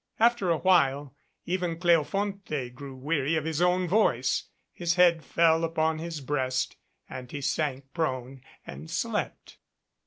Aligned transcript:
After 0.19 0.49
a 0.49 0.57
while 0.57 1.15
even 1.45 1.77
Cleofonte 1.77 2.73
grew 2.73 2.95
weary 2.95 3.35
of 3.35 3.45
his 3.45 3.61
own 3.61 3.87
voice, 3.87 4.45
his 4.73 4.95
head 4.95 5.23
fell 5.23 5.63
upon 5.63 5.99
his 5.99 6.21
breast, 6.21 6.75
and 7.07 7.31
he 7.31 7.39
sank 7.39 7.93
prone 7.93 8.41
and 8.65 8.89
slept. 8.89 9.59